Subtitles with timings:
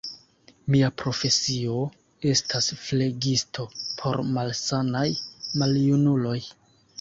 [0.75, 1.75] Mia profesio
[2.31, 3.67] estas flegisto
[4.01, 5.05] por malsanaj
[5.63, 6.37] maljunuloj.